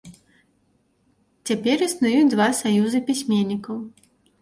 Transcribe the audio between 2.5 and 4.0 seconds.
саюзы пісьменнікаў.